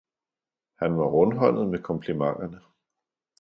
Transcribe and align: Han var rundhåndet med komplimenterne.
Han 0.75 0.97
var 0.97 1.05
rundhåndet 1.09 1.67
med 1.67 1.81
komplimenterne. 1.83 2.61